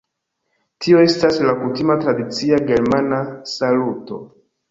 [0.85, 3.19] Tio estas la kutima tradicia germana
[3.55, 4.19] saluto